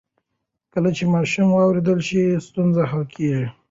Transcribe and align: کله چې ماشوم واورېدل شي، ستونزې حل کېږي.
کله 0.73 0.89
چې 0.97 1.03
ماشوم 1.13 1.47
واورېدل 1.51 1.99
شي، 2.07 2.21
ستونزې 2.47 2.83
حل 2.91 3.03
کېږي. 3.15 3.45